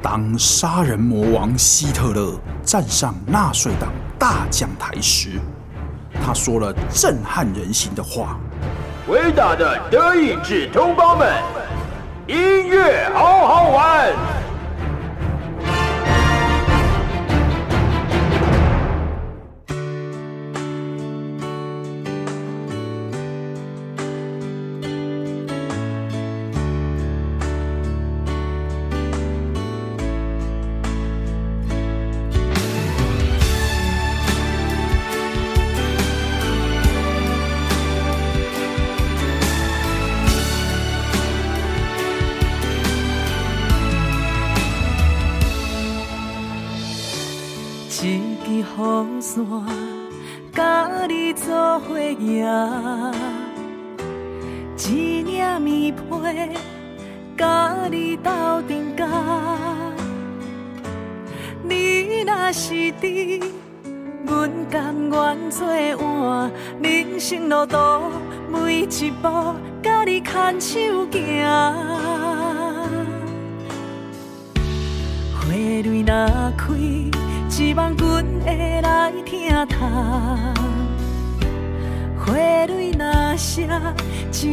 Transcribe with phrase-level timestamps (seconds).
[0.00, 5.40] 当杀人魔王希特勒站上纳粹党大讲台时，
[6.24, 8.38] 他说了震撼人心的话
[9.10, 11.28] ：“伟大的德意志同胞们，
[12.28, 14.12] 音乐好好玩。”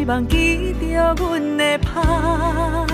[0.07, 2.85] 望记着阮的盼。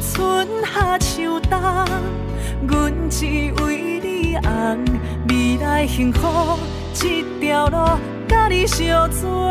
[0.00, 1.60] 春夏秋冬，
[2.66, 3.26] 阮只
[3.62, 4.84] 为你红，
[5.28, 6.58] 未来幸福
[6.94, 7.76] 这条路，
[8.26, 9.50] 甲你相做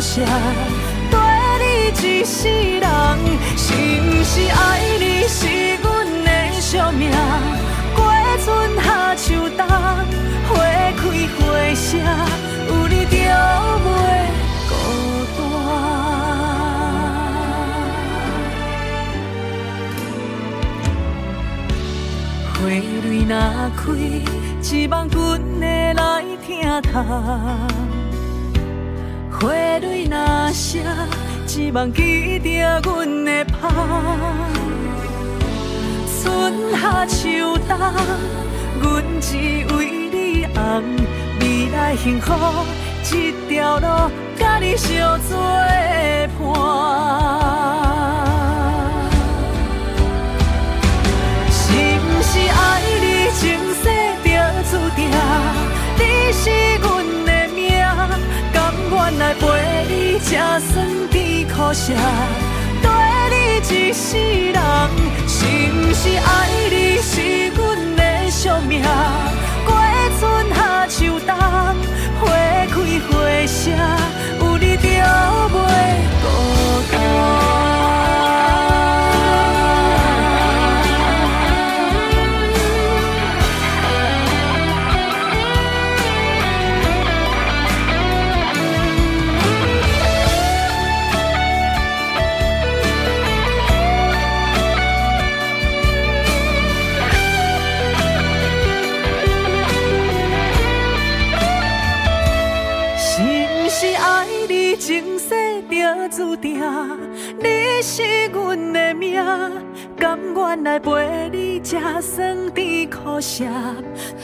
[0.00, 0.24] 甜苦涩，
[1.10, 1.14] 跟
[1.60, 2.88] 你一世人。
[3.56, 3.68] 是
[4.00, 4.58] 不是爱
[4.98, 5.46] 你是
[5.82, 5.86] 阮
[6.24, 6.28] 的
[6.60, 7.10] 宿命？
[7.94, 7.98] 过
[8.42, 8.48] 春
[8.82, 9.66] 夏秋冬，
[10.48, 10.50] 花
[10.96, 10.98] 开
[11.36, 11.38] 花
[11.74, 13.14] 谢，有你就
[13.84, 13.86] 袂
[14.68, 14.72] 孤
[15.36, 15.38] 单。
[22.54, 23.32] 花蕊若
[23.76, 23.78] 开，
[24.62, 25.18] 希望阮
[25.60, 26.00] 会来
[26.46, 26.48] 听
[26.82, 26.92] 透；
[29.40, 30.82] 花蕊若谢，
[31.46, 33.68] 只望记着阮的拍。
[36.22, 37.78] 春夏秋冬，
[38.82, 39.36] 阮只
[39.74, 39.78] 为
[40.12, 40.82] 你红，
[41.40, 42.34] 未来幸福
[43.02, 43.86] 这条路，
[44.38, 45.38] 甲你相作
[46.38, 46.38] 伴。
[51.50, 52.60] 是毋是爱
[53.00, 53.84] 你前世
[54.22, 54.28] 就
[54.70, 54.98] 注定，
[55.96, 56.00] 你
[56.30, 56.44] 是
[56.82, 56.90] 阮，
[59.20, 59.44] 来陪
[59.86, 61.92] 你吃酸甜苦涩，
[62.82, 62.90] 跟
[63.30, 64.58] 你一世人。
[65.28, 66.28] 是毋是爱
[66.70, 67.20] 你是
[67.54, 67.60] 阮
[67.96, 68.82] 的宿命？
[69.66, 69.68] 过
[70.18, 70.20] 春
[70.54, 72.22] 夏秋冬，花
[72.70, 72.74] 开
[73.10, 73.76] 花谢，
[74.40, 75.54] 有你就袂
[76.22, 76.24] 孤
[76.90, 76.94] 单。
[111.70, 113.44] 陪你吃酸甜苦涩，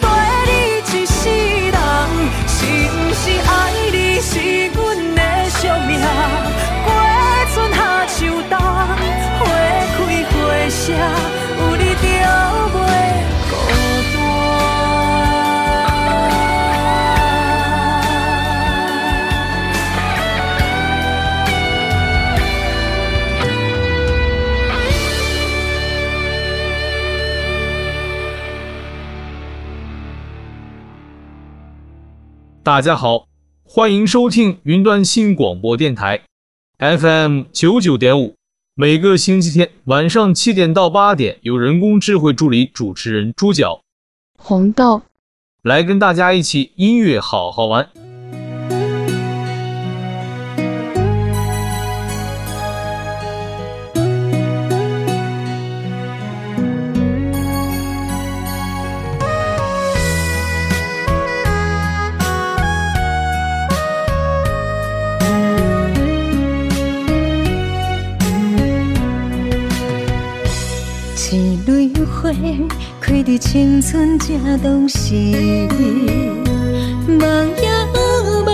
[0.01, 0.11] 跟
[0.47, 0.51] 你
[0.83, 1.29] 一世
[1.71, 1.79] 人。
[2.49, 2.59] 是
[2.91, 3.51] 不是爱
[3.93, 4.35] 你是
[32.67, 33.29] 大家好，
[33.63, 36.23] 欢迎收听云端新广播电台
[36.81, 38.35] FM 九九点五。
[38.75, 43.83] 每个星期天晚上七点到八点，由人工智慧助理主持人猪脚
[44.37, 45.03] 红豆
[45.63, 47.89] 来跟大家一起音乐好好玩。
[71.33, 72.31] 一蕊花
[73.01, 75.13] 开在青春正当时，
[77.09, 77.21] 梦
[77.61, 77.69] 也
[78.45, 78.47] 梦，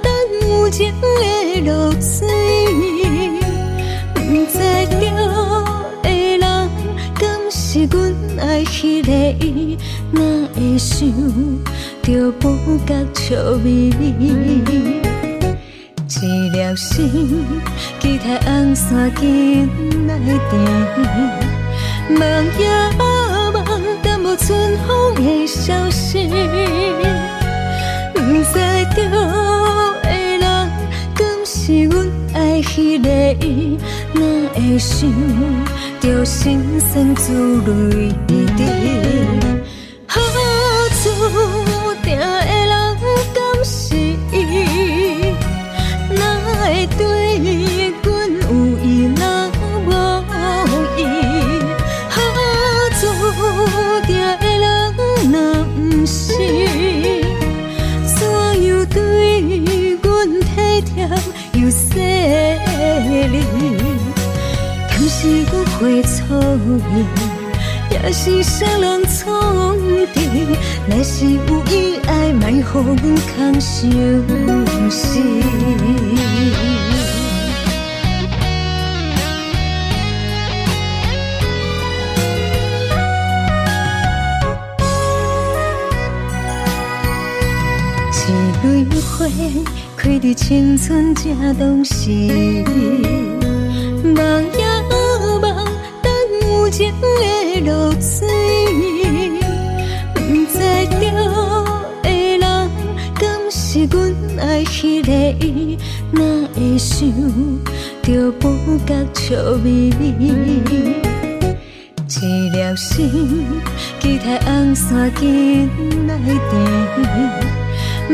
[0.00, 0.06] 等
[0.48, 2.28] 有情的露水，
[4.14, 4.58] 不知
[5.00, 5.64] 道
[6.02, 6.08] 的
[6.38, 6.40] 人
[7.18, 9.10] 敢是阮爱彼个
[9.44, 9.76] 伊，
[10.12, 10.22] 哪
[10.54, 11.08] 会想
[12.02, 14.62] 着不觉笑眯眯，
[16.06, 17.44] 一粒心
[17.98, 20.10] 期待红线紧来
[20.50, 21.51] 缠。
[22.18, 23.54] 梦呀梦，
[24.02, 26.28] 等无春风的消息。
[28.14, 28.54] 不知
[28.96, 29.00] 道
[30.02, 30.06] 的
[30.38, 30.42] 人，
[31.14, 33.08] 敢是阮爱彼个
[33.40, 33.78] 伊？
[34.14, 34.20] 哪
[34.54, 35.10] 会想
[36.00, 37.22] 到心酸珠
[37.66, 38.12] 泪
[68.02, 69.76] 也是谁人创
[70.12, 70.20] 治？
[70.88, 71.38] 若是有
[71.70, 72.94] 意爱，莫予阮
[73.36, 73.60] 空相
[74.90, 75.18] 思。
[88.24, 88.30] 一
[88.62, 89.26] 蕊花。
[89.96, 92.10] 开在青春正当时，
[94.02, 94.16] 梦
[94.58, 94.64] 也
[95.40, 95.42] 梦，
[96.02, 96.12] 等
[96.42, 97.06] 有情的
[97.64, 98.26] 落水。
[100.14, 100.18] 不
[100.50, 100.58] 知
[101.00, 101.04] 道
[102.02, 102.06] 的
[102.38, 102.42] 人，
[103.14, 103.94] 敢是阮
[104.40, 105.10] 爱彼个
[105.40, 105.78] 伊？
[106.12, 106.20] 哪
[106.54, 107.08] 会想
[108.02, 108.42] 到不
[108.86, 109.20] 觉笑
[109.62, 110.20] 眯眯？
[112.08, 112.14] 一
[112.50, 112.90] 粒心
[114.00, 116.10] 期待红线紧来
[116.50, 116.50] 缠，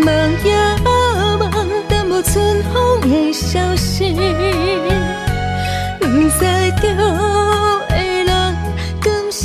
[0.05, 0.07] 梦
[0.45, 0.49] 也。
[2.21, 2.35] 春
[2.75, 4.13] 风的消息，
[6.01, 6.43] 不知
[6.83, 7.78] 道，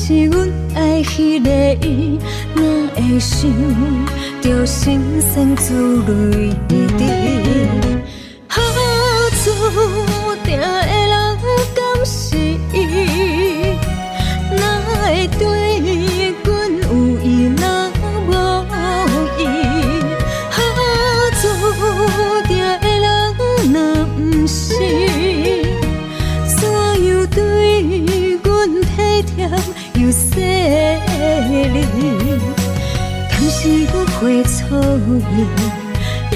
[0.05, 2.19] 是阮爱彼个伊？
[2.53, 2.61] 哪
[2.93, 3.49] 会想
[4.41, 6.75] 着心酸珠泪滴？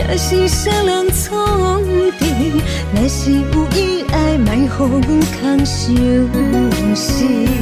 [0.07, 2.25] 若是谁人创治？
[2.95, 5.01] 若是有意爱，莫予阮
[5.41, 7.56] 空相思。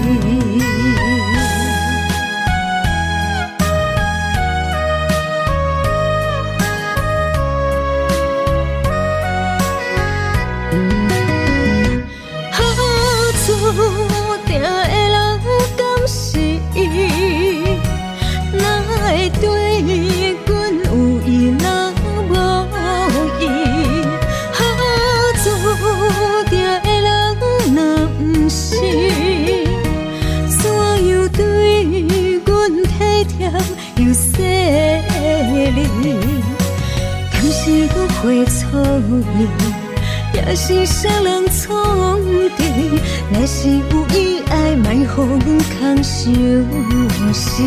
[40.34, 42.20] 也是谁人创
[42.58, 42.64] 治？
[43.34, 45.40] 若是有意爱，莫予阮
[45.80, 47.62] 空相思。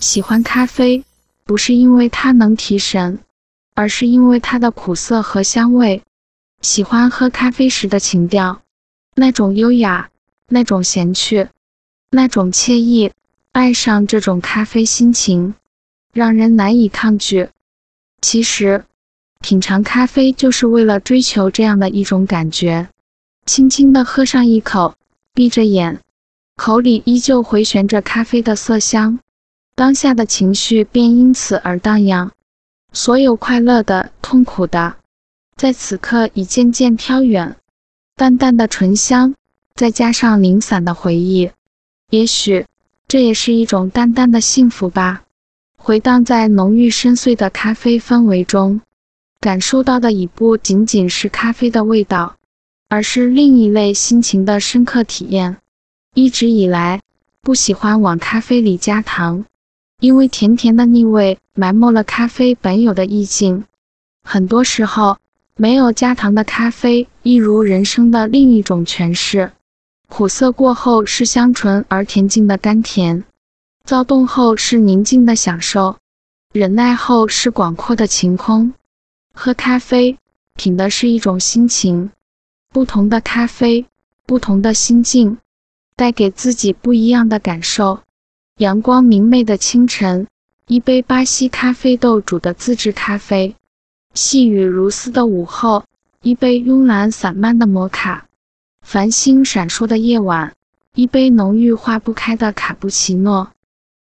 [0.00, 1.02] 喜欢咖啡。
[1.44, 3.20] 不是因为它能提神，
[3.74, 6.02] 而是因为它的苦涩和香味。
[6.62, 8.62] 喜欢喝咖啡时的情调，
[9.14, 10.08] 那种优雅，
[10.48, 11.48] 那种闲趣，
[12.10, 13.12] 那种惬意。
[13.52, 15.54] 爱上这种咖啡心情，
[16.12, 17.50] 让人难以抗拒。
[18.20, 18.84] 其实，
[19.40, 22.88] 品尝咖啡就是为了追求这样的一种感觉。
[23.46, 24.96] 轻轻地喝上一口，
[25.34, 26.00] 闭着眼，
[26.56, 29.20] 口里依旧回旋着咖啡的色香。
[29.76, 32.30] 当下的情绪便因此而荡漾，
[32.92, 34.94] 所有快乐的、痛苦的，
[35.56, 37.56] 在此刻已渐渐飘远。
[38.14, 39.34] 淡淡的醇香，
[39.74, 41.50] 再加上零散的回忆，
[42.10, 42.64] 也许
[43.08, 45.24] 这也是一种淡淡的幸福吧。
[45.76, 48.80] 回荡在浓郁深邃的咖啡氛围中，
[49.40, 52.36] 感受到的已不仅仅是咖啡的味道，
[52.88, 55.56] 而是另一类心情的深刻体验。
[56.14, 57.00] 一直以来，
[57.42, 59.44] 不喜欢往咖啡里加糖，
[60.04, 63.64] 因为甜甜的腻味埋没了咖啡本有的意境。
[64.22, 65.16] 很多时候，
[65.56, 69.52] 没有加糖的咖啡，一如人生的另一种诠释。
[70.10, 73.24] 苦涩过后是香醇而恬静的甘甜，
[73.86, 75.96] 躁动后是宁静的享受，
[76.52, 78.74] 忍耐后是广阔的晴空。
[79.32, 80.18] 喝咖啡，
[80.54, 82.10] 品的是一种心情。
[82.70, 83.86] 不同的咖啡，
[84.26, 85.38] 不同的心境。
[85.96, 88.00] 带给自己不一样的感受。
[88.58, 90.28] 阳光明媚的清晨，
[90.68, 93.56] 一杯巴西咖啡豆煮的自制咖啡；
[94.14, 95.82] 细雨如丝的午后，
[96.22, 98.26] 一杯慵懒散漫的摩卡；
[98.80, 100.54] 繁星闪烁的夜晚，
[100.94, 103.50] 一杯浓郁化不开的卡布奇诺。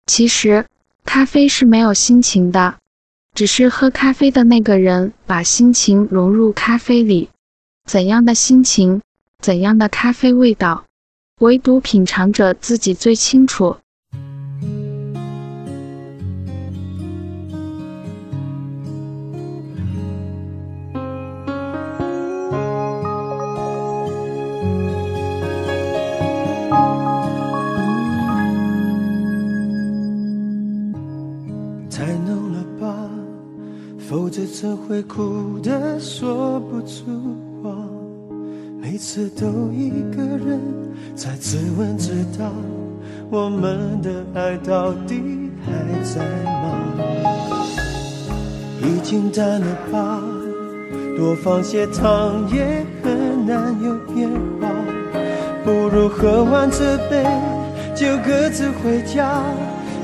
[0.06, 0.66] 其实，
[1.06, 2.76] 咖啡是没有心情的，
[3.34, 7.30] 只是喝咖啡的那个人把心情融入咖啡里。
[7.86, 9.02] 怎样的心情，
[9.40, 10.84] 怎样的咖啡味道？
[11.40, 13.78] 唯独品尝者自己最清楚。
[35.02, 37.06] 怎会苦得说不出
[37.64, 37.76] 话。
[38.80, 40.60] 每次都一个人
[41.16, 42.46] 在自问自答，
[43.32, 45.72] 我们的爱到底还
[46.04, 46.78] 在吗？
[48.84, 50.22] 已经淡了吧，
[51.18, 54.30] 多放些糖也很难有变
[54.60, 54.70] 化，
[55.64, 57.26] 不如喝完这杯
[57.96, 59.42] 就各自回家，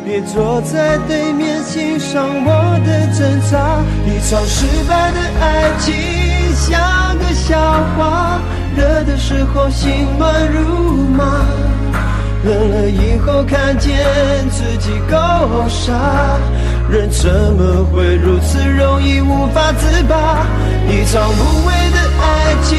[0.08, 3.84] 别坐在对面欣赏我的挣扎。
[4.06, 5.94] 一场失败的爱情
[6.56, 7.60] 像个笑
[7.98, 8.40] 话。
[8.74, 11.42] 热的时候心乱如麻，
[12.46, 13.98] 冷了以后看见
[14.50, 15.18] 自己够
[15.68, 16.40] 傻，
[16.90, 20.46] 人怎么会如此容易无法自拔？
[20.88, 22.78] 一场无谓的爱情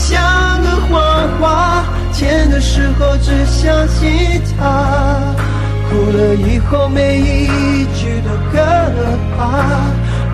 [0.00, 5.22] 像个谎话，甜的时候只相信它，
[5.88, 8.58] 哭了以后每一句都可
[9.36, 9.40] 怕，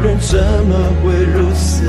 [0.02, 1.84] 人怎么会如此？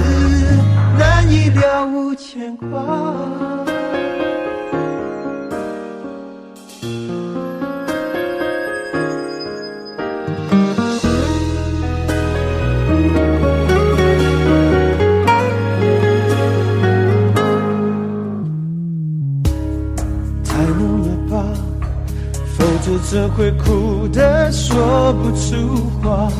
[0.98, 3.55] 难以了无牵挂。
[22.96, 26.32] 否则怎会苦得说不出话？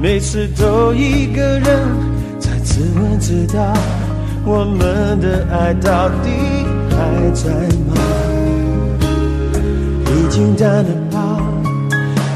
[0.00, 1.86] 每次都一个人
[2.40, 2.50] 在。
[2.60, 3.74] 自问自答，
[4.44, 6.30] 我们的爱到底
[6.90, 7.50] 还在
[7.86, 7.96] 吗？
[10.06, 11.38] 已经淡了吧，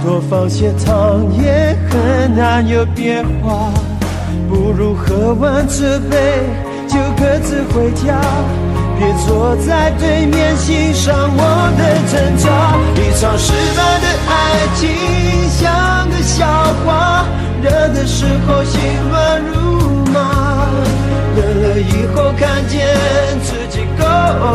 [0.05, 3.73] 多放些糖也很难有变化。
[4.49, 6.43] 不如喝完这杯
[6.87, 8.21] 就各自回家，
[8.99, 11.41] 别坐在对面欣赏我
[11.79, 11.81] 的
[12.11, 12.47] 挣扎。
[12.97, 14.33] 一场失败的爱
[14.77, 14.81] 情
[15.51, 16.47] 像个笑
[16.85, 17.27] 话，
[17.63, 18.81] 热的时候心
[19.11, 19.53] 乱如
[20.13, 20.17] 麻。
[21.35, 22.87] 冷了以后看见
[23.43, 24.05] 自己够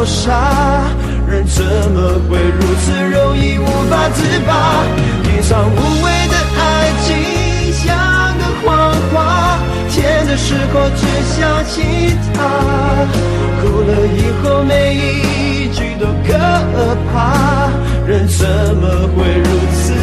[0.06, 0.86] 傻，
[1.27, 1.98] 人怎么
[2.29, 4.84] 会如此容易无法自拔？
[5.24, 6.87] 一场无谓的爱
[10.38, 11.01] 时候只
[11.36, 12.38] 想起他，
[13.60, 16.38] 哭了以后每一句都可
[17.12, 17.70] 怕，
[18.08, 19.94] 人怎么会如此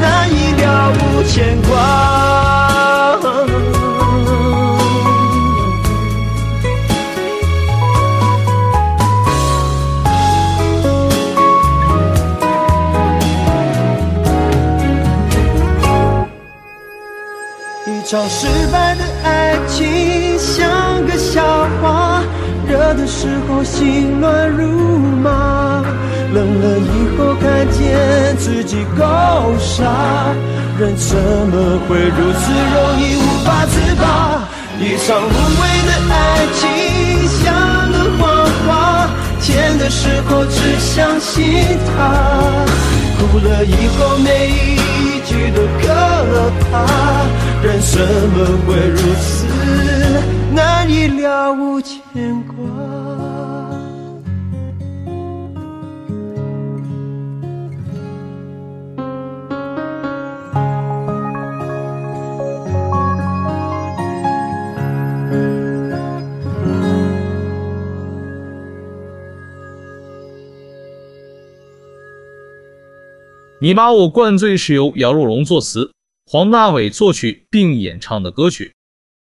[0.00, 1.70] 难以了无牵挂？
[17.86, 21.42] 一场失败的爱情像个笑
[21.80, 22.22] 话，
[22.68, 25.82] 热的时候心乱如麻，
[26.32, 29.04] 冷了以后看见自己够
[29.58, 29.84] 傻，
[30.78, 34.48] 人怎么会如此容易无法自拔？
[34.80, 35.28] 一场无
[35.60, 36.14] 谓的爱
[36.54, 36.60] 情
[37.28, 38.22] 像个谎
[38.66, 39.10] 话，
[39.42, 42.64] 甜的时候只相信它，
[43.28, 46.86] 哭了以后每一句都可怕。
[47.62, 49.46] 人怎么会如此
[50.52, 53.39] 难以了无牵挂？
[73.62, 75.92] 你把我灌醉是由姚若龙作词，
[76.24, 78.72] 黄大炜作曲并演唱的歌曲，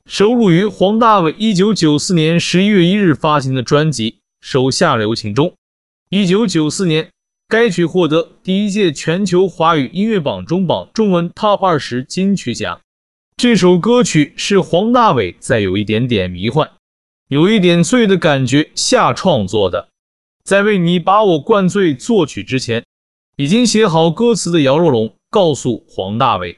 [0.07, 5.53] 收录于黄大玮一九九四年十一月一日发行的专辑《手下留情》中。
[6.11, 7.11] 一九九四年，
[7.49, 12.81] 该曲获得第一届全球华语音乐榜中榜中文 Top 二十金曲奖。
[13.37, 16.71] 这首歌曲是黄大炜在有一点点迷幻、
[17.27, 19.89] 有一点醉的感觉下创作的。
[20.45, 22.85] 在为你把我灌醉作曲之前，
[23.39, 26.57] 已经写好歌词的姚若龙告诉黄大炜，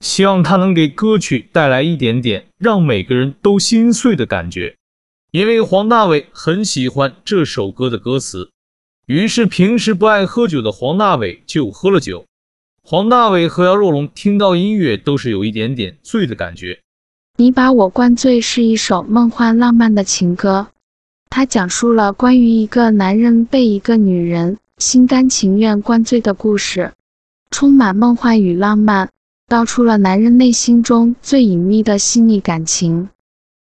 [0.00, 4.74] 希望他能给歌曲带来一点点让每个人都心碎的感觉，
[5.32, 8.48] 因为黄大炜很喜欢这首歌的歌词。
[9.04, 12.24] 于是平时不爱喝酒的黄大炜就喝了酒。
[12.82, 16.80] 黄大炜和姚若龙听到音乐都是有一点点醉的感觉。
[17.36, 20.68] 你把我灌醉是一首梦幻浪漫的情歌，
[21.28, 24.56] 它讲述了关于一个男人被一个女人。
[24.78, 26.92] 心甘情愿灌醉的故事，
[27.50, 29.08] 充满梦幻与浪漫，
[29.46, 33.08] 道出了男人内心中最隐秘的细腻感情。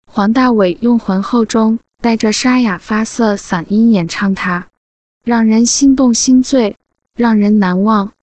[0.06, 4.68] 黄大炜用浑厚中带着沙哑发涩嗓音演唱它，
[5.24, 6.78] 让人心动心醉，
[7.16, 8.14] 让人难忘，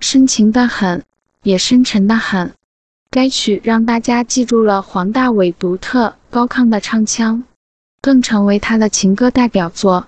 [0.00, 1.04] 深情的很，
[1.42, 2.52] 也深沉的很。
[3.10, 7.44] 该曲让大家记住了黄大炜独特高亢的唱腔，
[8.00, 10.06] 更成为他的情歌代表作。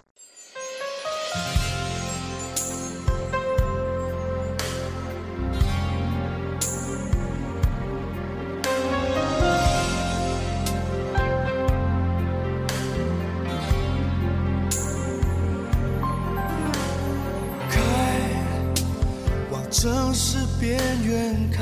[19.82, 21.60] 城市边缘开，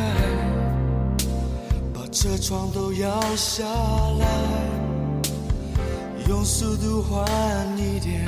[1.94, 4.26] 把车窗都摇下来，
[6.28, 7.24] 用速度换
[7.78, 8.26] 一点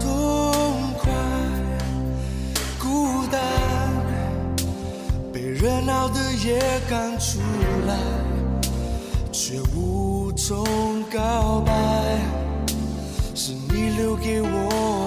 [0.00, 0.10] 痛
[0.98, 1.12] 快。
[2.78, 3.38] 孤单
[5.30, 7.38] 被热闹的夜赶出
[7.86, 7.98] 来，
[9.30, 10.64] 却无从
[11.12, 12.18] 告白，
[13.34, 15.03] 是你留给我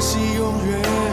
[0.00, 1.09] 可惜永远。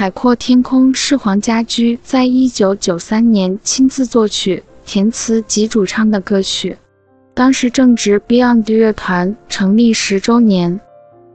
[0.00, 6.74] 海阔天空是黄家驹在一九九三年亲自作曲、填词及主唱的歌曲。
[7.34, 10.80] 当时正值 Beyond 乐团成立十周年，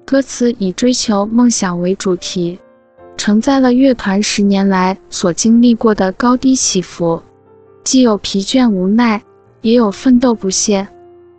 [0.03, 2.57] 歌词以追求梦想为主题，
[3.15, 7.21] 承载了乐团十年来所经历过的高低起伏，
[7.83, 9.21] 既有疲倦无奈，
[9.61, 10.87] 也有奋斗不懈。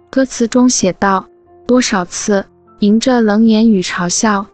[0.09, 1.27] 歌词中写道
[1.67, 2.45] ：“多少次
[2.79, 4.47] 迎着冷眼与嘲笑，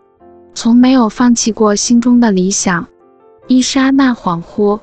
[0.54, 2.86] 从没有放弃过心中的理想。
[3.46, 4.80] 一刹那恍惚，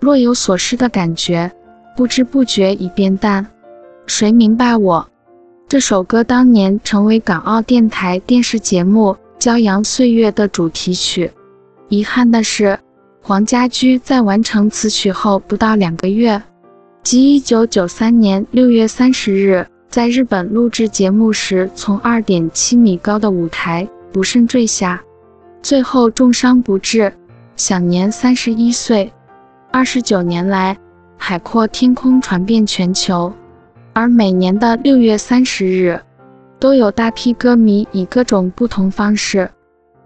[0.00, 1.52] 若有所失的感觉，
[1.96, 3.46] 不知不觉已变淡。”
[4.06, 5.06] 谁明白我？
[5.68, 11.30] 这首歌当年成为港澳电台电视节目《骄阳岁月》的主题曲。
[11.88, 12.78] 遗憾的是，
[13.22, 16.42] 黄家驹在完成此曲后不到两个月，
[17.04, 25.02] 即1993年6月30日，在日本录制节目时，从2.7米高的舞台不慎坠下，
[25.62, 27.12] 最后重伤不治，
[27.56, 29.12] 享年31岁。
[29.70, 30.74] 二十九年来，
[31.16, 33.32] 《海阔天空》传遍全球。
[33.92, 36.00] 而每年的六月三十日，
[36.58, 39.50] 都有大批歌迷以各种不同方式，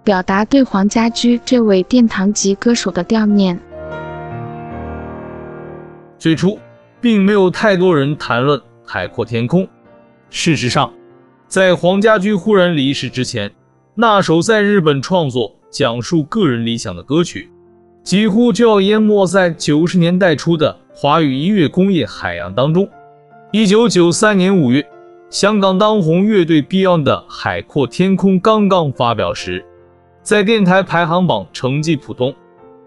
[0.02, 3.58] 表达对黄家驹这位殿堂级歌手的悼念。
[6.18, 6.58] 最初，
[7.00, 9.62] 并没有太多人谈论《海阔天空》。
[10.30, 10.92] 事实上，
[11.46, 13.50] 在黄家驹忽然离世之前，
[13.96, 17.48] 那首在日本创作、讲述个人理想的歌曲，
[18.02, 22.88] 几乎就要淹没在九十年代初的华语音乐工业海洋当中。
[23.52, 24.84] 一九九三年五月，
[25.30, 29.64] 香港当红乐队 Beyond 的《海阔天空》刚刚发表时，
[30.24, 32.34] 在电台排行榜成绩普通，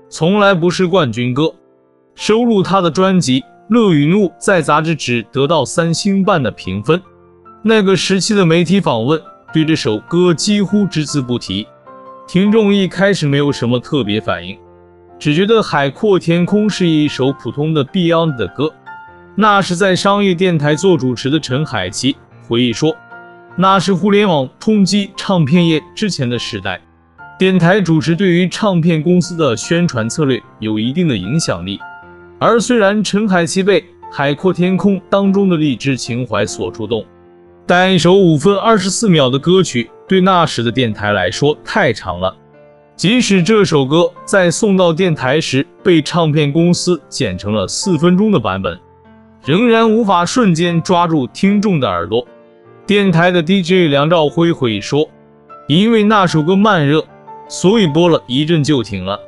[0.09, 1.53] 从来不是冠军歌。
[2.15, 3.39] 收录他的专辑
[3.69, 7.01] 《乐与怒》在杂志只得到三星半的评分。
[7.63, 9.21] 那个时期的媒体访问
[9.57, 11.65] 对这首歌几乎只字不提，
[12.27, 14.55] 听众一开始没有什么特别反应，
[15.17, 18.71] 只觉得《海阔天空》是一首普通的 Beyond 的歌。
[19.33, 22.15] 那是在商业电台做主持的陈海琪
[22.47, 22.95] 回忆说
[23.57, 26.79] ：“那是互联网冲击唱片业之前的时代，
[27.39, 31.79] 电台主持对于唱片公司的宣传策略有一定的影响力。
[32.37, 37.03] 而虽然陈海琪被《海阔天空》当中的励志情怀所触动，
[37.67, 42.35] 但一首五分二十四秒的歌曲对那时的电台来说太长了。
[42.95, 48.79] 即使这首歌在送到电台时被唱片公司剪成了四分钟的版本。”
[49.45, 52.25] 仍然无法瞬间抓住听众的耳朵。
[52.85, 55.07] 电台的 DJ 梁兆辉回忆说
[55.67, 57.03] ：“因为那首歌慢热，
[57.47, 59.19] 所以播了一阵就停了。”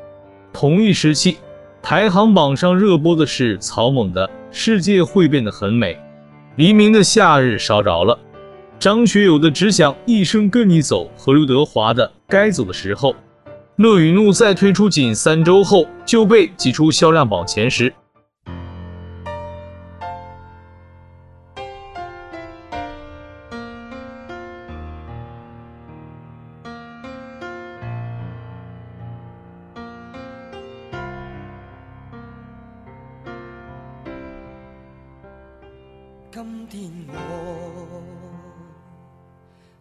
[0.51, 1.37] 同一时期，
[1.81, 5.93] 排行榜上热播的是草蜢的《世界会变得很美》，
[6.57, 8.13] 黎明的《夏日烧着了》，
[8.79, 13.11] 张学友的《只想一生跟你走》和刘德华的《该走的时候》。
[13.75, 17.93] 乐与怒在推出仅三周后就被挤出销量榜前十。
[36.31, 37.88] 今天我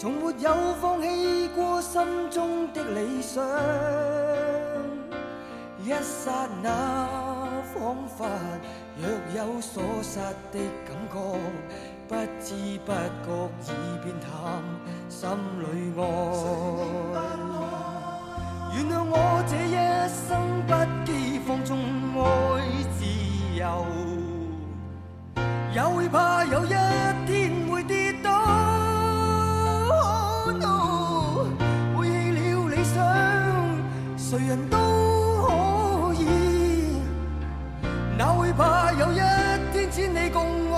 [0.00, 3.44] 从没有放弃过心中的理想。
[5.84, 7.06] 一刹那，
[7.74, 8.24] 仿佛
[8.96, 10.18] 若有所失
[10.52, 11.20] 的感觉，
[12.08, 13.28] 不知不觉
[13.66, 13.68] 已
[14.02, 14.32] 变淡，
[15.10, 15.28] 心
[15.60, 16.02] 里爱。
[18.72, 19.14] 原谅我
[19.46, 19.76] 这一
[20.08, 20.24] 生
[20.66, 20.72] 不
[21.04, 21.76] 羁放纵
[22.16, 22.24] 爱
[22.96, 23.04] 自
[23.54, 23.62] 由。
[25.74, 26.68] 也会怕有一
[27.26, 27.59] 天
[34.30, 34.76] 谁人都
[35.42, 36.22] 可以。
[38.16, 39.16] 哪会怕有一
[39.72, 40.76] 天只你共我？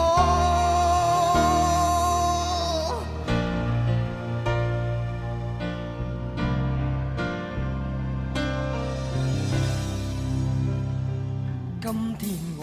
[11.82, 12.62] 今天我。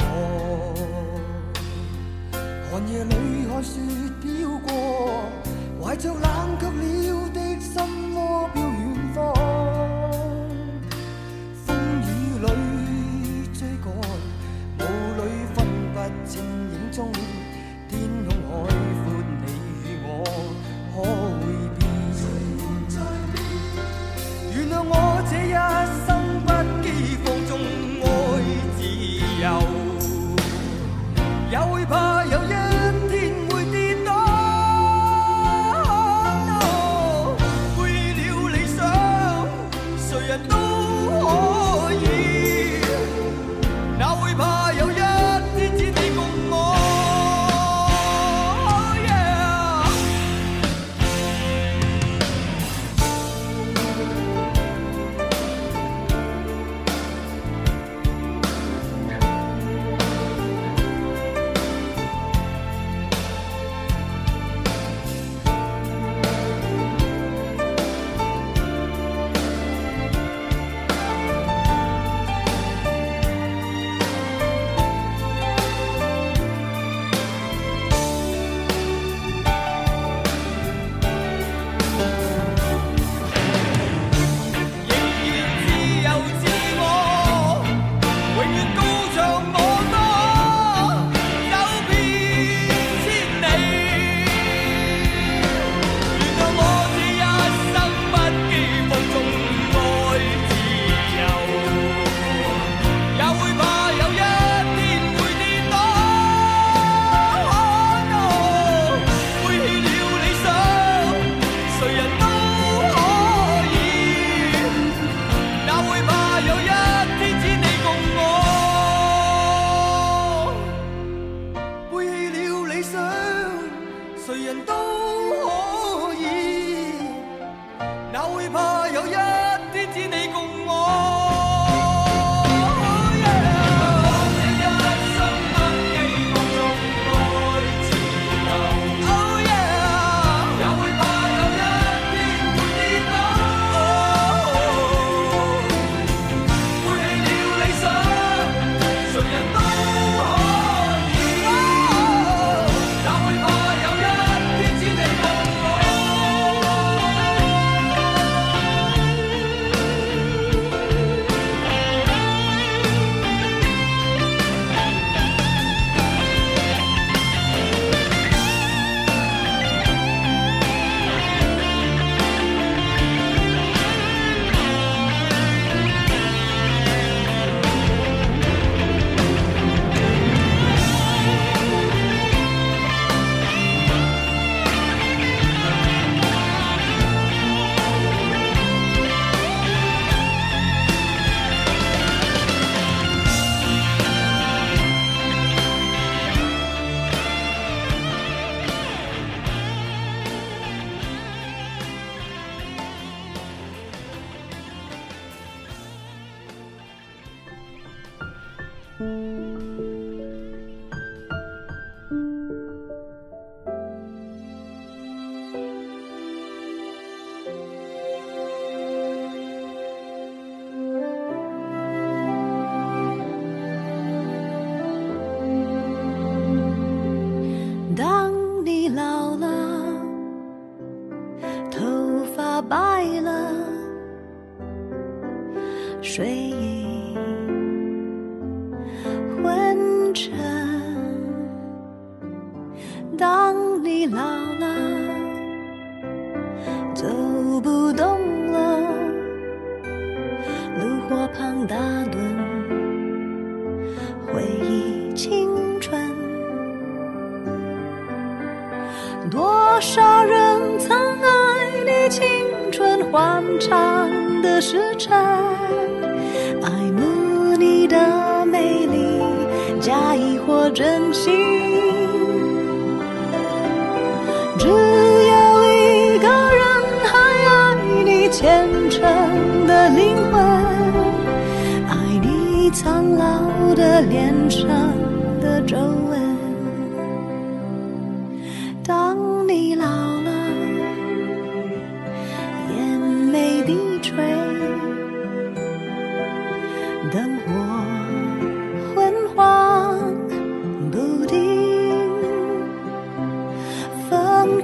[2.72, 3.14] 寒夜里
[3.48, 3.80] 看雪
[4.24, 4.28] 飘
[4.66, 5.22] 过，
[5.80, 7.76] 怀着冷却了的心
[8.16, 8.50] 窝
[17.00, 17.39] ton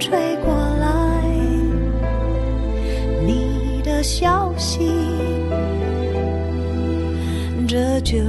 [0.05, 0.87] 吹过来
[3.25, 4.87] 你的消息
[7.67, 8.19] 这就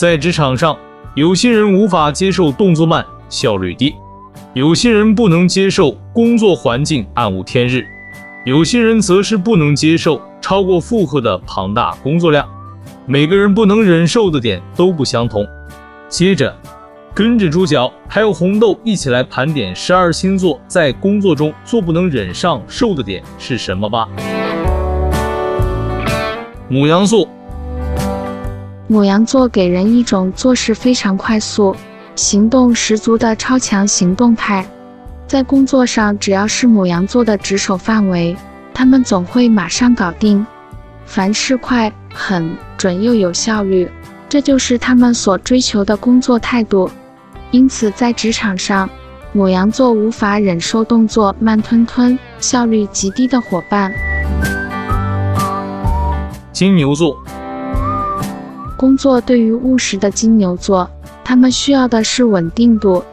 [0.00, 0.74] 在职场上，
[1.14, 3.94] 有些人无法接受动作慢、效率低。
[4.54, 7.84] 有些人不能接受工作环境暗无天日，
[8.46, 12.48] 有些人则是不能接受超过负荷的庞大工作量。
[13.04, 15.46] 每个人不能忍受的点都不相同。
[16.08, 16.56] 接着，
[17.12, 24.08] 跟着猪脚还有红豆一起来盘点十二星座在工作中最不能忍上受的点是什么吧。
[26.70, 27.28] 母羊座，
[28.90, 31.76] 母羊座给人一种做事非常快速。
[32.16, 34.66] 行动十足的超强行动派，
[35.28, 38.36] 在工作上，只要是母羊座的值守范围，
[38.74, 40.44] 他们总会马上搞定。
[41.06, 43.88] 凡事快、狠、准又有效率，
[44.28, 46.90] 这就是他们所追求的工作态度。
[47.52, 48.90] 因此，在职场上，
[49.32, 53.92] 母羊座无法忍受动作慢吞吞、效率极低的伙伴。
[56.52, 57.16] 金牛座，
[58.80, 60.88] 工作对于务实的金牛座。
[61.22, 63.04] 他们需要的是稳定度，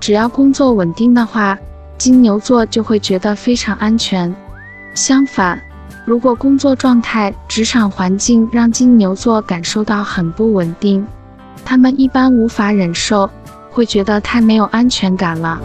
[0.00, 1.56] 只要工作稳定的话，
[1.96, 4.34] 金牛座就会觉得非常安全。
[4.92, 5.56] 相反，
[6.04, 11.06] 如果工作状态、职场环境让金牛座感受到很不稳定，
[11.64, 13.30] 他们一般无法忍受，
[13.70, 15.60] 会觉得太没有安全感了。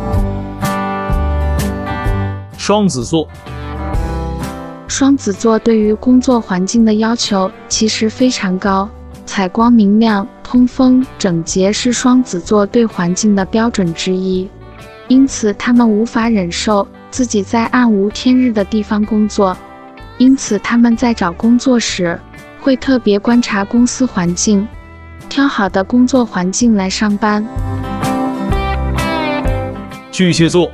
[2.56, 3.28] 双子座，
[4.88, 8.88] 双子座对于工作环境的要求其实非常高，
[9.30, 10.28] 采光明亮。
[10.42, 14.50] 通风整洁是双子座对环境的标准之一，
[15.08, 19.56] 因此他们无法忍受自己在暗无天日的地方工作。
[20.18, 22.20] 因此他们在找工作时
[22.60, 24.68] 会特别观察公司环境，
[25.30, 27.46] 挑好的工作环境来上班。
[30.12, 30.72] 巨蟹座，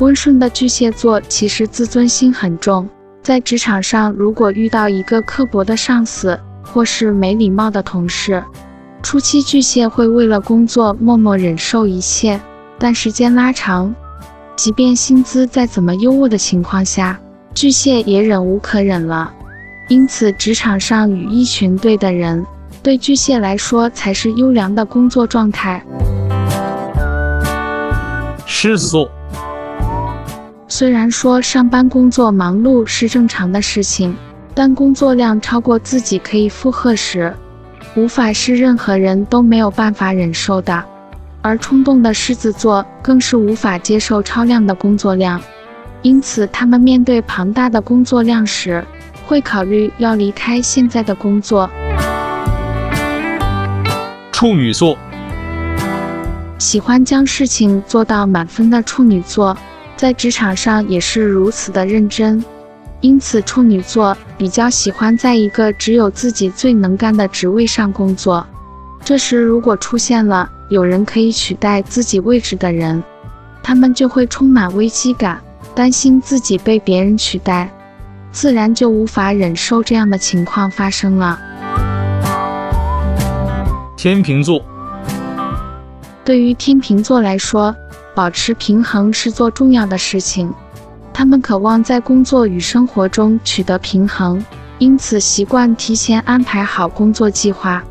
[0.00, 2.88] 温顺的巨蟹座其实自尊心很重，
[3.22, 6.38] 在职场上如果遇到一个刻薄的上司，
[6.78, 8.40] 或是没礼貌的同事，
[9.02, 12.40] 初期巨蟹会为了工作默默忍受一切，
[12.78, 13.92] 但时间拉长，
[14.54, 17.18] 即便薪资再怎么优渥的情况下，
[17.52, 19.34] 巨蟹也忍无可忍了。
[19.88, 22.46] 因此，职场上与一群对的人，
[22.80, 25.84] 对巨蟹来说才是优良的工作状态。
[28.46, 29.10] 狮子座，
[30.68, 34.14] 虽然说上班工作忙碌是正常的事情。
[34.58, 37.32] 当工作量超过自己可以负荷时，
[37.94, 40.82] 无法是任何人都没有办法忍受的。
[41.42, 45.40] 而冲动的狮子座更是无法接受超量的工作量，
[46.02, 48.84] 因此他们面对庞大的工作量时，
[49.24, 51.70] 会考虑要离开现在的工作。
[54.32, 54.98] 处女座，
[56.58, 59.56] 喜欢将事情做到满分的处女座，
[59.96, 62.44] 在职场上也是如此的认真。
[63.00, 68.44] 因此，处女座比较喜欢在一个只有自己最能干的职位上工作。
[69.04, 73.02] 这时，如果出现了有人可以取代自己位置的人，
[73.62, 75.40] 他们就会充满危机感，
[75.74, 77.70] 担心自己被别人取代，
[78.32, 81.38] 自然就无法忍受这样的情况发生了。
[83.96, 84.64] 天秤座，
[86.24, 87.74] 对于天秤座来说，
[88.14, 90.52] 保持平衡是做重要的事情。
[91.18, 94.40] 他们渴望在工作与生活中取得平衡，
[94.78, 97.82] 因此习惯提前安排好工作计划。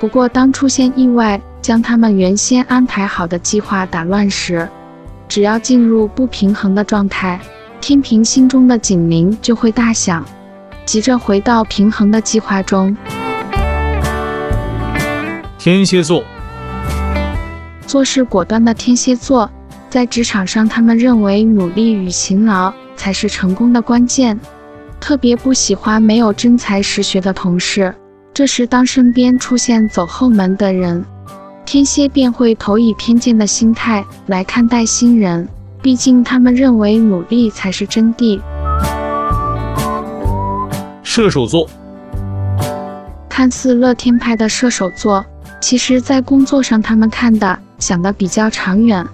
[0.00, 4.68] 不过，当出现意外将他们原先安排好的计划打乱时，
[5.28, 7.40] 只要进入不平衡的状态，
[7.80, 10.24] 天平心中的警铃就会大响，
[10.84, 12.96] 急着回到平衡的计划中。
[15.56, 16.24] 天蝎座，
[17.86, 19.48] 做事果断的天蝎座。
[19.94, 24.36] 在职场上，他们认为努力与勤劳才是成功的关键，
[24.98, 27.94] 特别不喜欢没有真才实学的同事。
[28.34, 31.04] 这时，当身边出现走后门的人，
[31.64, 35.48] 天蝎便会投以偏见的心态来看待新人，
[35.80, 38.40] 毕竟他们认为努力才是真谛。
[41.04, 41.70] 射手座。
[43.28, 45.24] 看似乐天派的射手座，
[45.60, 49.06] 其实在工作上他们看的、想的比较长远，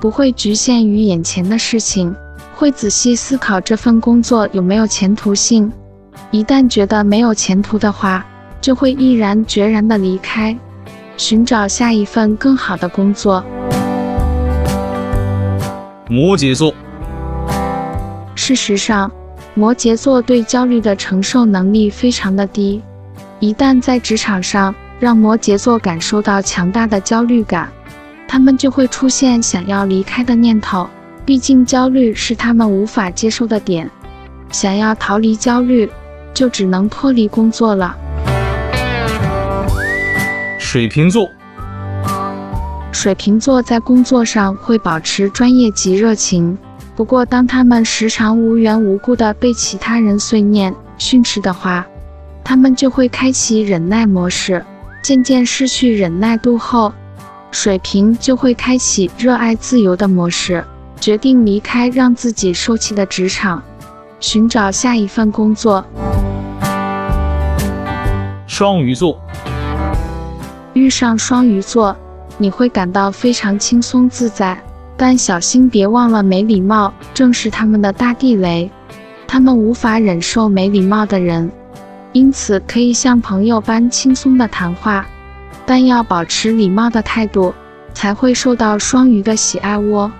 [0.00, 2.14] 不会局限于眼前的事情，
[2.54, 5.72] 会仔细思考这份工作有没有前途性。
[6.30, 8.24] 一旦觉得没有前途的话，
[8.60, 10.56] 就会毅然决然的离开，
[11.16, 13.42] 寻找下一份更好的工作。
[16.08, 16.74] 摩羯座。
[18.34, 19.10] 事实上，
[19.54, 22.82] 摩羯座对焦虑的承受能力非常的低。
[23.40, 27.70] 一旦在职场上让摩羯座感受到强大的焦虑感，
[28.28, 30.88] 他们就会出现想要离开的念头。
[31.24, 33.90] 毕竟焦虑是他们无法接受的点，
[34.52, 35.90] 想要逃离焦虑，
[36.32, 37.96] 就只能脱离工作了。
[40.58, 41.28] 水瓶座。
[42.92, 46.56] 水瓶座在工作上会保持专业及热情，
[46.94, 51.84] 不过当他们时常无缘无故的被其他人碎念训斥的话，
[52.42, 54.64] 他们就会开启忍耐模式，
[55.02, 56.92] 渐渐失去忍耐度后，
[57.58, 60.62] 水瓶就会开启热爱自由的模式，
[61.00, 63.62] 决定离开让自己受气的职场，
[64.20, 65.82] 寻找下一份工作。
[68.46, 69.18] 双鱼座。
[70.74, 71.96] 遇上双鱼座，
[72.36, 74.62] 你会感到非常轻松自在，
[74.94, 78.70] 但小心别忘了没礼貌正是他们的大地雷，
[79.26, 81.50] 他们无法忍受没礼貌的人。
[82.12, 85.06] 因此，可以像朋友般轻松的谈话，
[85.66, 87.52] 但要保持礼貌的态度，
[87.92, 90.10] 才会受到双鱼的喜爱哦。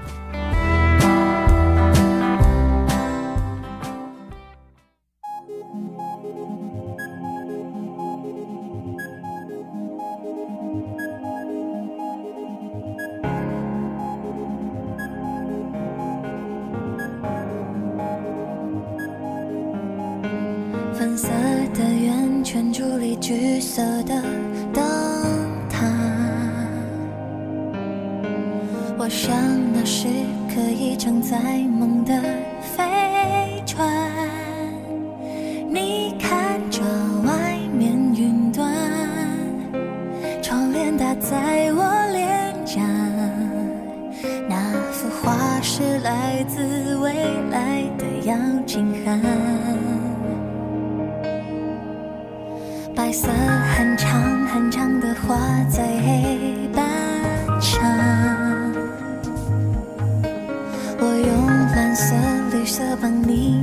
[41.20, 42.82] 在我脸颊
[44.48, 44.56] 那
[44.92, 47.12] 幅画是来自未
[47.50, 48.36] 来的邀
[48.66, 49.20] 请函
[52.94, 55.36] 白色很长很长的画
[55.68, 56.84] 在黑板
[57.60, 57.82] 上。
[60.98, 62.14] 我用蓝色
[62.52, 63.55] 绿色帮你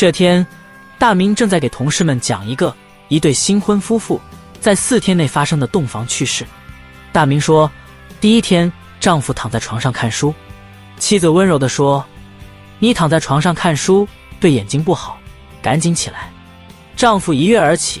[0.00, 0.46] 这天，
[0.98, 2.74] 大明正在给同事们讲一个
[3.08, 4.18] 一对新婚夫妇
[4.58, 6.46] 在四天内发生的洞房趣事。
[7.12, 7.70] 大明说，
[8.18, 10.34] 第一天，丈夫躺在床上看书，
[10.96, 12.02] 妻子温柔地说
[12.80, 14.08] ：“你躺在床上看书，
[14.40, 15.18] 对眼睛不好，
[15.60, 16.32] 赶紧起来。”
[16.96, 18.00] 丈夫一跃而起，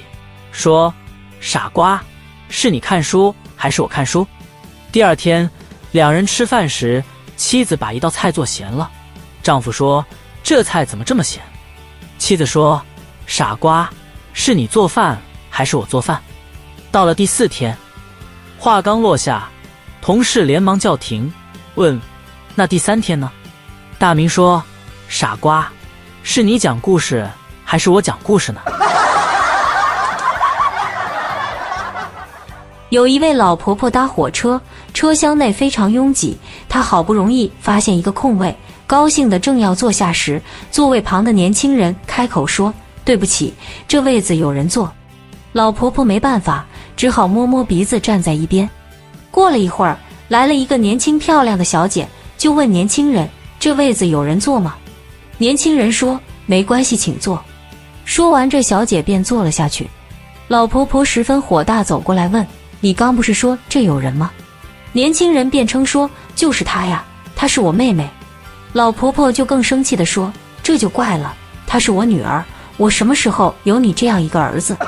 [0.52, 0.94] 说
[1.38, 2.02] ：“傻瓜，
[2.48, 4.26] 是你看书还是我看书？”
[4.90, 5.50] 第二天，
[5.92, 7.04] 两人吃饭时，
[7.36, 8.90] 妻子把一道菜做咸了，
[9.42, 10.02] 丈夫说
[10.42, 11.42] ：“这菜怎么这么咸？”
[12.20, 12.80] 妻子说
[13.26, 13.88] ：“傻瓜，
[14.34, 15.18] 是你做饭
[15.48, 16.20] 还是我做饭？”
[16.92, 17.74] 到了第四天，
[18.58, 19.48] 话刚落下，
[20.02, 21.32] 同事连忙叫停，
[21.76, 21.98] 问
[22.54, 23.32] ：“那第三天呢？”
[23.98, 24.62] 大明说
[25.08, 25.66] ：“傻瓜，
[26.22, 27.26] 是你讲故事
[27.64, 28.60] 还是我讲故事呢？”
[32.90, 34.60] 有一位老婆婆搭火车，
[34.92, 38.54] 车厢内非常拥挤，她好不容易发现一个空位。
[38.90, 42.74] 高兴的正要坐下时，座位旁的年轻人开口说
[43.06, 43.54] ：“对不起，
[43.86, 44.92] 这位子有人坐。”
[45.54, 46.66] 老婆婆没办法，
[46.96, 48.68] 只好摸摸鼻子站在一边。
[49.30, 52.04] 过了一会儿，来了一个年轻漂亮的小姐，
[52.36, 53.30] 就问年轻人
[53.60, 54.74] ：“这位子有人坐吗？”
[55.38, 57.40] 年轻人说：“没关系，请坐。”
[58.04, 59.88] 说完，这小姐便坐了下去。
[60.48, 62.44] 老婆婆十分火大，走过来问
[62.82, 64.32] ：“你刚不是说这有人吗？”
[64.90, 67.04] 年轻人便称说：“就是她呀，
[67.36, 68.10] 她是我妹妹。”
[68.72, 71.34] 老婆婆就更生气地说：“这就怪了，
[71.66, 72.44] 她是我女儿，
[72.76, 74.76] 我什么时候有你这样一个儿子？”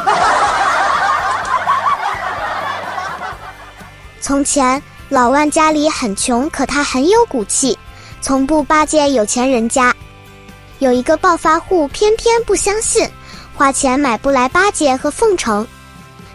[4.20, 7.76] 从前，老万家里很穷，可他很有骨气，
[8.20, 9.92] 从不巴结有钱人家。
[10.78, 13.08] 有一个暴发户偏偏不相信，
[13.54, 15.66] 花钱买不来巴结和奉承，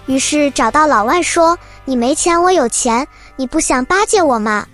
[0.06, 4.68] 于是找到老万说：“你没钱，我有钱，你不想巴结我吗？”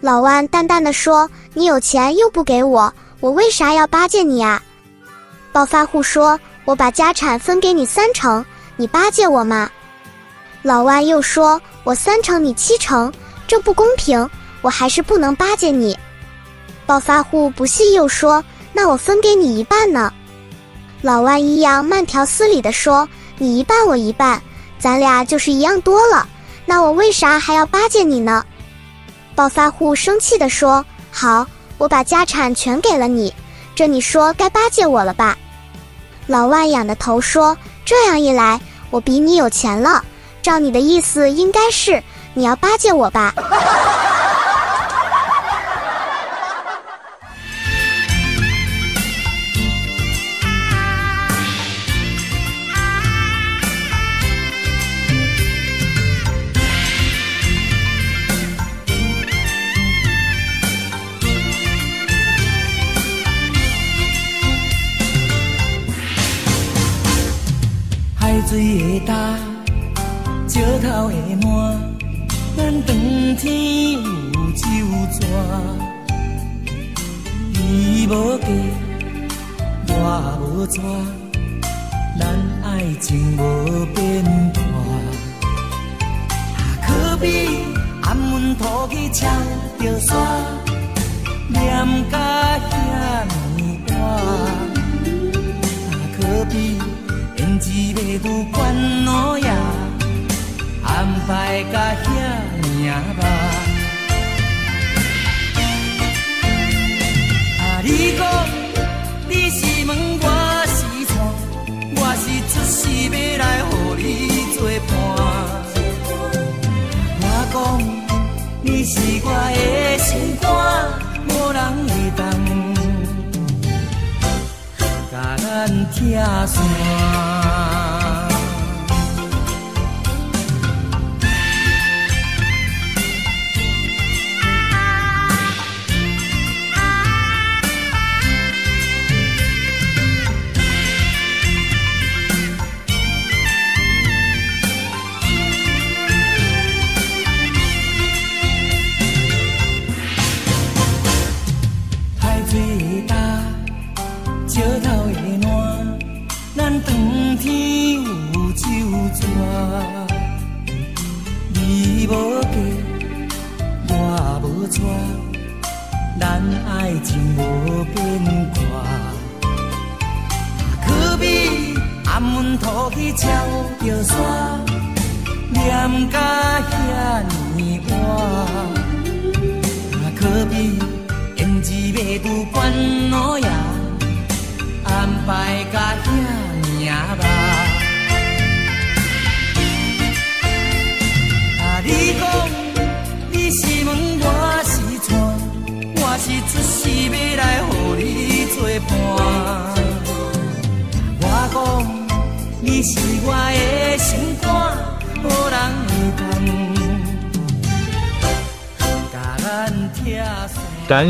[0.00, 4.62] 老万淡淡的说：“你有钱又不给我，我为啥要巴结你啊？”
[5.52, 8.44] 暴发户说：“我把家产分给你三成，
[8.76, 9.70] 你巴结我吗？”
[10.62, 13.12] 老万又说：“我三成你七成，
[13.46, 14.28] 这不公平，
[14.60, 15.98] 我还是不能巴结你。”
[16.86, 18.42] 暴发户不信又说
[18.72, 20.12] ：“那我分给你一半呢？”
[21.02, 24.40] 老万一样慢条斯理的说：“你一半我一半，
[24.78, 26.28] 咱俩就是一样多了，
[26.64, 28.44] 那我为啥还要巴结你呢？”
[29.34, 31.46] 暴发户生气地说：“好，
[31.78, 33.32] 我把家产全给了你，
[33.74, 35.36] 这你说该巴结我了吧？”
[36.26, 38.58] 老万仰着头说：“这样一来，
[38.90, 40.02] 我比你有钱了。
[40.40, 42.02] 照你的意思，应该是
[42.34, 43.34] 你要巴结我吧？”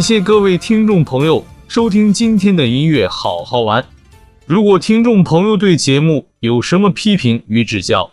[0.02, 3.86] 谢各位听众朋友收听今天的音乐好好玩。
[4.46, 8.10] 如果听众朋友对节目有什么批评与指教，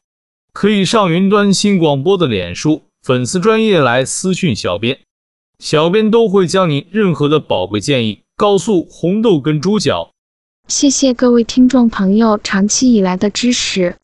[0.53, 4.99] 可以上云端新广播的脸书粉丝专页来私讯小编，
[5.57, 10.11] 小编都会将您任何的宝贵建议告诉红豆跟猪脚。
[10.67, 13.95] 谢谢各位听众朋友长期以来的支持，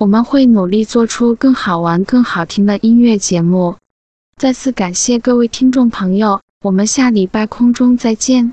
[0.00, 3.76] 我们会努力做出更好玩、更好听的音乐节目。
[4.36, 8.50] 再次感谢各位听众朋友，我们下礼拜空中再见。